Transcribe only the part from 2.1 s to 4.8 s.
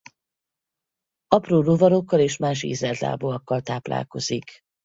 és más ízeltlábúakkal táplálkozik.